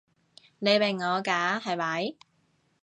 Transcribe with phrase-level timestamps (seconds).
[0.57, 2.15] 你明我㗎係咪？